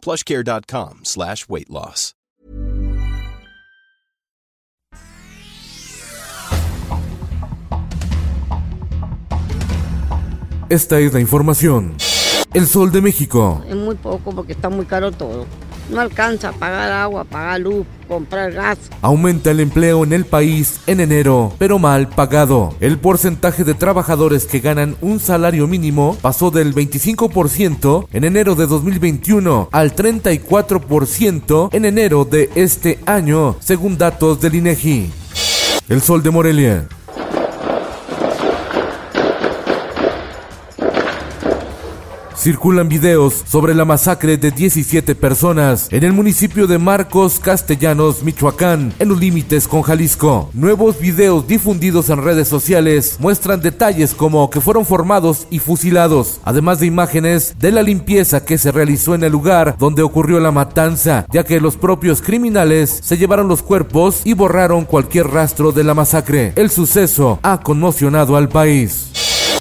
plushcare.com 0.00 1.00
slash 1.04 1.44
weight 1.48 1.68
loss. 1.68 2.14
Esta 10.70 11.00
es 11.00 11.12
la 11.12 11.18
información. 11.18 11.96
El 12.54 12.68
Sol 12.68 12.92
de 12.92 13.02
México. 13.02 13.60
Es 13.68 13.74
muy 13.74 13.96
poco 13.96 14.32
porque 14.32 14.52
está 14.52 14.68
muy 14.68 14.84
caro 14.86 15.10
todo. 15.10 15.44
No 15.90 16.00
alcanza 16.00 16.50
a 16.50 16.52
pagar 16.52 16.92
agua, 16.92 17.24
pagar 17.24 17.60
luz, 17.60 17.84
comprar 18.06 18.52
gas. 18.52 18.78
Aumenta 19.02 19.50
el 19.50 19.58
empleo 19.58 20.04
en 20.04 20.12
el 20.12 20.24
país 20.24 20.80
en 20.86 21.00
enero, 21.00 21.52
pero 21.58 21.78
mal 21.80 22.08
pagado. 22.08 22.74
El 22.80 22.98
porcentaje 22.98 23.64
de 23.64 23.74
trabajadores 23.74 24.46
que 24.46 24.60
ganan 24.60 24.96
un 25.00 25.18
salario 25.18 25.66
mínimo 25.66 26.16
pasó 26.22 26.50
del 26.52 26.74
25% 26.74 28.06
en 28.12 28.24
enero 28.24 28.54
de 28.54 28.66
2021 28.66 29.68
al 29.72 29.94
34% 29.94 31.70
en 31.72 31.84
enero 31.84 32.24
de 32.24 32.50
este 32.54 33.00
año, 33.06 33.56
según 33.60 33.98
datos 33.98 34.40
del 34.40 34.54
INEGI. 34.54 35.10
El 35.88 36.00
Sol 36.00 36.22
de 36.22 36.30
Morelia. 36.30 36.88
Circulan 42.40 42.88
videos 42.88 43.44
sobre 43.46 43.74
la 43.74 43.84
masacre 43.84 44.38
de 44.38 44.50
17 44.50 45.14
personas 45.14 45.88
en 45.90 46.04
el 46.04 46.14
municipio 46.14 46.66
de 46.66 46.78
Marcos 46.78 47.38
Castellanos, 47.38 48.22
Michoacán, 48.22 48.94
en 48.98 49.08
los 49.10 49.20
límites 49.20 49.68
con 49.68 49.82
Jalisco. 49.82 50.48
Nuevos 50.54 50.98
videos 50.98 51.46
difundidos 51.46 52.08
en 52.08 52.24
redes 52.24 52.48
sociales 52.48 53.16
muestran 53.18 53.60
detalles 53.60 54.14
como 54.14 54.48
que 54.48 54.62
fueron 54.62 54.86
formados 54.86 55.48
y 55.50 55.58
fusilados, 55.58 56.40
además 56.42 56.80
de 56.80 56.86
imágenes 56.86 57.56
de 57.58 57.72
la 57.72 57.82
limpieza 57.82 58.42
que 58.42 58.56
se 58.56 58.72
realizó 58.72 59.14
en 59.14 59.24
el 59.24 59.32
lugar 59.32 59.76
donde 59.78 60.00
ocurrió 60.00 60.40
la 60.40 60.50
matanza, 60.50 61.26
ya 61.30 61.44
que 61.44 61.60
los 61.60 61.76
propios 61.76 62.22
criminales 62.22 63.00
se 63.02 63.18
llevaron 63.18 63.48
los 63.48 63.62
cuerpos 63.62 64.22
y 64.24 64.32
borraron 64.32 64.86
cualquier 64.86 65.26
rastro 65.26 65.72
de 65.72 65.84
la 65.84 65.92
masacre. 65.92 66.54
El 66.56 66.70
suceso 66.70 67.38
ha 67.42 67.60
conmocionado 67.60 68.34
al 68.34 68.48
país. 68.48 69.10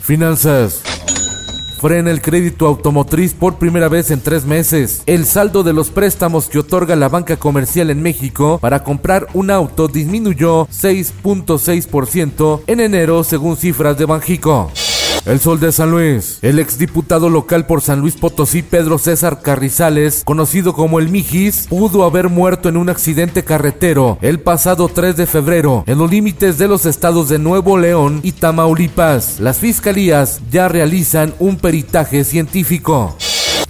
Finanzas 0.00 0.82
frena 1.78 2.10
el 2.10 2.20
crédito 2.20 2.66
automotriz 2.66 3.34
por 3.34 3.58
primera 3.58 3.88
vez 3.88 4.10
en 4.10 4.20
tres 4.20 4.44
meses. 4.44 5.02
El 5.06 5.24
saldo 5.24 5.62
de 5.62 5.72
los 5.72 5.90
préstamos 5.90 6.48
que 6.48 6.58
otorga 6.58 6.96
la 6.96 7.08
banca 7.08 7.36
comercial 7.36 7.90
en 7.90 8.02
México 8.02 8.58
para 8.60 8.84
comprar 8.84 9.28
un 9.34 9.50
auto 9.50 9.88
disminuyó 9.88 10.66
6.6% 10.66 12.62
en 12.66 12.80
enero 12.80 13.24
según 13.24 13.56
cifras 13.56 13.96
de 13.98 14.04
Banjico. 14.04 14.70
El 15.28 15.40
Sol 15.40 15.60
de 15.60 15.72
San 15.72 15.90
Luis. 15.90 16.38
El 16.40 16.58
exdiputado 16.58 17.28
local 17.28 17.66
por 17.66 17.82
San 17.82 18.00
Luis 18.00 18.16
Potosí, 18.16 18.62
Pedro 18.62 18.96
César 18.96 19.42
Carrizales, 19.42 20.22
conocido 20.24 20.72
como 20.72 20.98
el 20.98 21.10
Mijis, 21.10 21.66
pudo 21.68 22.04
haber 22.04 22.30
muerto 22.30 22.70
en 22.70 22.78
un 22.78 22.88
accidente 22.88 23.44
carretero 23.44 24.16
el 24.22 24.40
pasado 24.40 24.88
3 24.88 25.18
de 25.18 25.26
febrero 25.26 25.84
en 25.86 25.98
los 25.98 26.10
límites 26.10 26.56
de 26.56 26.66
los 26.66 26.86
estados 26.86 27.28
de 27.28 27.38
Nuevo 27.38 27.76
León 27.76 28.20
y 28.22 28.32
Tamaulipas. 28.32 29.38
Las 29.38 29.58
fiscalías 29.58 30.40
ya 30.50 30.66
realizan 30.66 31.34
un 31.38 31.58
peritaje 31.58 32.24
científico. 32.24 33.14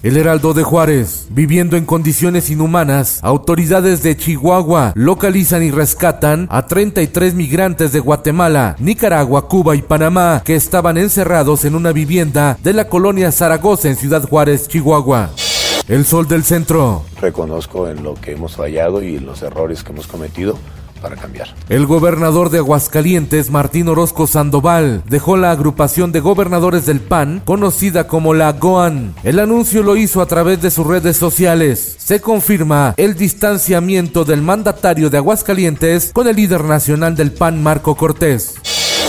El 0.00 0.16
Heraldo 0.16 0.54
de 0.54 0.62
Juárez. 0.62 1.26
Viviendo 1.30 1.76
en 1.76 1.84
condiciones 1.84 2.50
inhumanas, 2.50 3.18
autoridades 3.22 4.00
de 4.04 4.16
Chihuahua 4.16 4.92
localizan 4.94 5.64
y 5.64 5.72
rescatan 5.72 6.46
a 6.50 6.66
33 6.66 7.34
migrantes 7.34 7.90
de 7.90 7.98
Guatemala, 7.98 8.76
Nicaragua, 8.78 9.48
Cuba 9.48 9.74
y 9.74 9.82
Panamá 9.82 10.42
que 10.44 10.54
estaban 10.54 10.98
encerrados 10.98 11.64
en 11.64 11.74
una 11.74 11.90
vivienda 11.90 12.56
de 12.62 12.74
la 12.74 12.88
colonia 12.88 13.32
Zaragoza 13.32 13.88
en 13.88 13.96
Ciudad 13.96 14.22
Juárez, 14.22 14.68
Chihuahua. 14.68 15.30
El 15.88 16.04
Sol 16.04 16.28
del 16.28 16.44
Centro. 16.44 17.02
Reconozco 17.20 17.88
en 17.88 18.04
lo 18.04 18.14
que 18.14 18.32
hemos 18.32 18.54
fallado 18.54 19.02
y 19.02 19.16
en 19.16 19.26
los 19.26 19.42
errores 19.42 19.82
que 19.82 19.90
hemos 19.90 20.06
cometido 20.06 20.58
para 20.98 21.16
cambiar. 21.16 21.48
El 21.68 21.86
gobernador 21.86 22.50
de 22.50 22.58
Aguascalientes, 22.58 23.50
Martín 23.50 23.88
Orozco 23.88 24.26
Sandoval, 24.26 25.02
dejó 25.08 25.36
la 25.36 25.50
agrupación 25.50 26.12
de 26.12 26.20
gobernadores 26.20 26.86
del 26.86 27.00
PAN, 27.00 27.42
conocida 27.44 28.06
como 28.06 28.34
la 28.34 28.52
GOAN. 28.52 29.14
El 29.22 29.38
anuncio 29.38 29.82
lo 29.82 29.96
hizo 29.96 30.20
a 30.20 30.26
través 30.26 30.60
de 30.62 30.70
sus 30.70 30.86
redes 30.86 31.16
sociales. 31.16 31.96
Se 31.98 32.20
confirma 32.20 32.94
el 32.96 33.14
distanciamiento 33.14 34.24
del 34.24 34.42
mandatario 34.42 35.10
de 35.10 35.18
Aguascalientes 35.18 36.10
con 36.12 36.28
el 36.28 36.36
líder 36.36 36.64
nacional 36.64 37.16
del 37.16 37.32
PAN, 37.32 37.62
Marco 37.62 37.94
Cortés. 37.96 38.54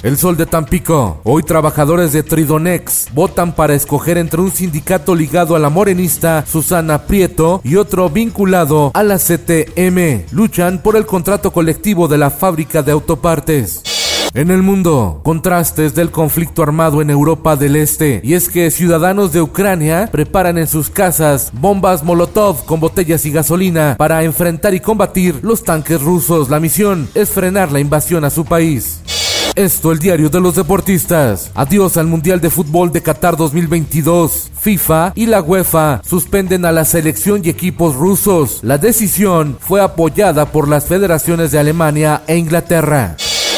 El 0.01 0.17
Sol 0.17 0.37
de 0.37 0.45
Tampico. 0.45 1.19
Hoy 1.25 1.43
trabajadores 1.43 2.13
de 2.13 2.23
Tridonex 2.23 3.09
votan 3.13 3.53
para 3.53 3.73
escoger 3.73 4.17
entre 4.17 4.39
un 4.39 4.51
sindicato 4.51 5.13
ligado 5.13 5.57
a 5.57 5.59
la 5.59 5.69
morenista 5.69 6.45
Susana 6.47 7.03
Prieto 7.03 7.59
y 7.65 7.75
otro 7.75 8.09
vinculado 8.09 8.91
a 8.93 9.03
la 9.03 9.17
CTM. 9.17 10.23
Luchan 10.31 10.81
por 10.81 10.95
el 10.95 11.05
contrato 11.05 11.51
colectivo 11.51 12.07
de 12.07 12.17
la 12.17 12.29
fábrica 12.29 12.81
de 12.81 12.93
autopartes. 12.93 13.83
En 14.33 14.51
el 14.51 14.61
mundo, 14.61 15.19
contrastes 15.23 15.95
del 15.95 16.11
conflicto 16.11 16.63
armado 16.63 17.01
en 17.01 17.09
Europa 17.09 17.57
del 17.57 17.75
Este. 17.75 18.21
Y 18.23 18.35
es 18.35 18.47
que 18.47 18.71
ciudadanos 18.71 19.33
de 19.33 19.41
Ucrania 19.41 20.07
preparan 20.09 20.57
en 20.57 20.67
sus 20.67 20.89
casas 20.89 21.51
bombas 21.51 22.03
Molotov 22.03 22.63
con 22.63 22.79
botellas 22.79 23.25
y 23.25 23.31
gasolina 23.31 23.95
para 23.97 24.23
enfrentar 24.23 24.73
y 24.73 24.79
combatir 24.79 25.39
los 25.41 25.63
tanques 25.63 26.01
rusos. 26.01 26.49
La 26.49 26.61
misión 26.61 27.09
es 27.15 27.31
frenar 27.31 27.73
la 27.73 27.81
invasión 27.81 28.23
a 28.23 28.29
su 28.29 28.45
país. 28.45 29.01
Esto, 29.55 29.91
el 29.91 29.99
diario 29.99 30.29
de 30.29 30.39
los 30.39 30.55
deportistas. 30.55 31.51
Adiós 31.55 31.97
al 31.97 32.07
Mundial 32.07 32.39
de 32.39 32.49
Fútbol 32.49 32.91
de 32.91 33.01
Qatar 33.01 33.35
2022. 33.35 34.51
FIFA 34.57 35.13
y 35.15 35.25
la 35.25 35.41
UEFA 35.41 36.01
suspenden 36.05 36.65
a 36.65 36.71
la 36.71 36.85
selección 36.85 37.41
y 37.43 37.49
equipos 37.49 37.95
rusos. 37.95 38.59
La 38.61 38.77
decisión 38.77 39.57
fue 39.59 39.81
apoyada 39.81 40.51
por 40.51 40.67
las 40.67 40.85
federaciones 40.85 41.51
de 41.51 41.59
Alemania 41.59 42.23
e 42.27 42.37
Inglaterra. 42.37 43.15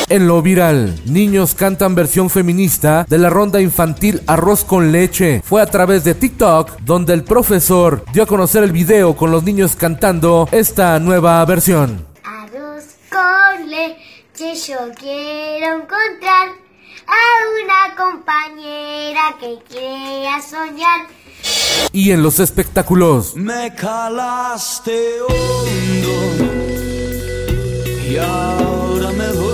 En 0.09 0.27
lo 0.27 0.41
viral, 0.41 0.99
niños 1.05 1.55
cantan 1.55 1.95
versión 1.95 2.29
feminista 2.29 3.05
de 3.07 3.17
la 3.17 3.29
ronda 3.29 3.61
infantil 3.61 4.21
Arroz 4.27 4.65
con 4.65 4.91
leche. 4.91 5.41
Fue 5.45 5.61
a 5.61 5.67
través 5.67 6.03
de 6.03 6.15
TikTok 6.15 6.81
donde 6.81 7.13
el 7.13 7.23
profesor 7.23 8.03
dio 8.11 8.23
a 8.23 8.25
conocer 8.25 8.63
el 8.63 8.71
video 8.71 9.15
con 9.15 9.31
los 9.31 9.43
niños 9.43 9.75
cantando 9.75 10.49
esta 10.51 10.99
nueva 10.99 11.45
versión. 11.45 12.05
Arroz 12.23 12.83
con 13.09 13.69
leche 13.69 14.10
yo 14.41 14.77
quiero 14.99 15.75
encontrar 15.75 16.49
a 17.05 17.21
una 17.63 17.95
compañera 17.95 19.37
que 19.39 19.59
quiera 19.69 20.41
soñar. 20.41 21.07
Y 21.91 22.11
en 22.11 22.23
los 22.23 22.39
espectáculos. 22.39 23.35
Me 23.35 23.75
calaste 23.75 25.21
hondo 25.21 26.45
y 28.09 28.17
ahora 28.17 29.11
me 29.11 29.27
dueles. 29.27 29.50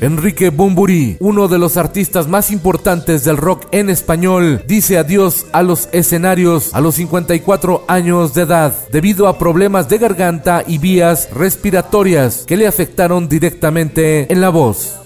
Enrique 0.00 0.50
Bumburi, 0.50 1.16
uno 1.20 1.48
de 1.48 1.58
los 1.58 1.76
artistas 1.76 2.28
más 2.28 2.50
importantes 2.50 3.24
del 3.24 3.36
rock 3.36 3.66
en 3.70 3.88
español, 3.88 4.62
dice 4.66 4.98
adiós 4.98 5.46
a 5.52 5.62
los 5.62 5.88
escenarios 5.92 6.74
a 6.74 6.80
los 6.80 6.96
54 6.96 7.84
años 7.88 8.34
de 8.34 8.42
edad 8.42 8.74
debido 8.90 9.26
a 9.26 9.38
problemas 9.38 9.88
de 9.88 9.98
garganta 9.98 10.62
y 10.66 10.78
vías 10.78 11.28
respiratorias 11.32 12.44
que 12.46 12.56
le 12.56 12.66
afectaron 12.66 13.28
directamente 13.28 14.30
en 14.30 14.40
la 14.40 14.50
voz. 14.50 14.96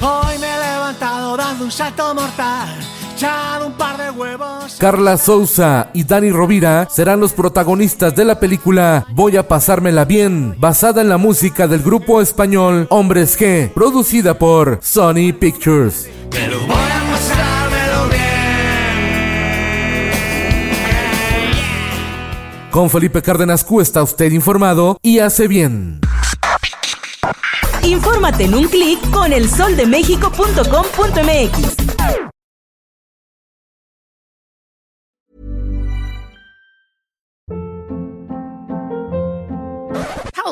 Hoy 0.00 0.38
me 0.38 0.46
he 0.48 0.58
levantado 0.58 1.36
dando 1.36 1.64
un 1.64 1.70
salto 1.70 2.14
mortal. 2.14 3.03
Echado 3.24 3.66
un 3.68 3.72
par 3.74 3.96
de 3.96 4.10
huevos. 4.10 4.74
Carla 4.78 5.16
Souza 5.16 5.88
y 5.94 6.04
Dani 6.04 6.30
Rovira 6.30 6.86
serán 6.90 7.20
los 7.20 7.32
protagonistas 7.32 8.14
de 8.14 8.24
la 8.24 8.38
película 8.38 9.06
Voy 9.10 9.36
a 9.36 9.48
pasármela 9.48 10.04
bien, 10.04 10.54
basada 10.58 11.00
en 11.00 11.08
la 11.08 11.16
música 11.16 11.66
del 11.66 11.82
grupo 11.82 12.20
español 12.20 12.86
Hombres 12.90 13.40
G, 13.40 13.72
producida 13.72 14.38
por 14.38 14.78
Sony 14.82 15.32
Pictures. 15.38 16.06
Pero 16.30 16.60
voy 16.60 16.68
a 16.68 17.10
pasármelo 17.10 18.08
bien. 18.10 18.20
Con 22.70 22.90
Felipe 22.90 23.22
Cárdenas 23.22 23.64
Q 23.64 23.80
está 23.80 24.02
usted 24.02 24.30
informado 24.32 24.98
y 25.02 25.20
hace 25.20 25.48
bien. 25.48 26.00
Infórmate 27.82 28.44
en 28.44 28.54
un 28.54 28.68
clic 28.68 29.00
con 29.10 29.32
elsoldemexico.com.mx. 29.32 31.83